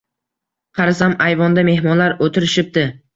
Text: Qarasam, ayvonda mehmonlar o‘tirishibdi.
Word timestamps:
Qarasam, 0.79 1.13
ayvonda 1.25 1.65
mehmonlar 1.67 2.17
o‘tirishibdi. 2.29 2.85